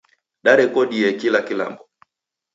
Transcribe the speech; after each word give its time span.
Darekodie 0.43 1.13
kila 1.19 1.41
kilambo. 1.47 1.83